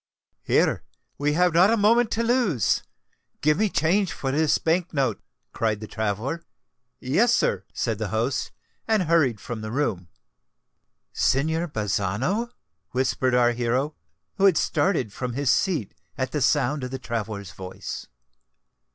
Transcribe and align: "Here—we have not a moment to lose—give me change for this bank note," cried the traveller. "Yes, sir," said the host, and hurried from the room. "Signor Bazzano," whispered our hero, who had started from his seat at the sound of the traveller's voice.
"Here—we 0.41 1.33
have 1.33 1.53
not 1.53 1.69
a 1.71 1.77
moment 1.77 2.09
to 2.13 2.23
lose—give 2.23 3.55
me 3.59 3.69
change 3.69 4.11
for 4.11 4.31
this 4.31 4.57
bank 4.57 4.95
note," 4.95 5.21
cried 5.53 5.79
the 5.79 5.85
traveller. 5.85 6.43
"Yes, 6.99 7.35
sir," 7.35 7.65
said 7.71 7.99
the 7.99 8.07
host, 8.07 8.51
and 8.87 9.03
hurried 9.03 9.39
from 9.39 9.61
the 9.61 9.69
room. 9.69 10.07
"Signor 11.13 11.67
Bazzano," 11.67 12.49
whispered 12.93 13.35
our 13.35 13.51
hero, 13.51 13.93
who 14.37 14.45
had 14.45 14.57
started 14.57 15.13
from 15.13 15.33
his 15.33 15.51
seat 15.51 15.93
at 16.17 16.31
the 16.31 16.41
sound 16.41 16.83
of 16.83 16.89
the 16.89 16.97
traveller's 16.97 17.51
voice. 17.51 18.07